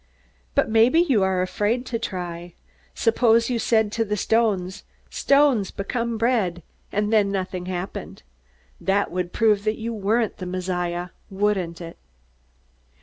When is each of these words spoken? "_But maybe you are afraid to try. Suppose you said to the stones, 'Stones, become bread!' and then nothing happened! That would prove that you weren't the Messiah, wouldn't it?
"_But 0.57 0.67
maybe 0.67 0.99
you 0.99 1.21
are 1.21 1.43
afraid 1.43 1.85
to 1.85 1.99
try. 1.99 2.55
Suppose 2.95 3.51
you 3.51 3.59
said 3.59 3.91
to 3.91 4.03
the 4.03 4.17
stones, 4.17 4.83
'Stones, 5.11 5.69
become 5.69 6.17
bread!' 6.17 6.63
and 6.91 7.13
then 7.13 7.31
nothing 7.31 7.67
happened! 7.67 8.23
That 8.79 9.11
would 9.11 9.31
prove 9.31 9.63
that 9.65 9.77
you 9.77 9.93
weren't 9.93 10.37
the 10.37 10.47
Messiah, 10.47 11.09
wouldn't 11.29 11.81
it? 11.81 11.99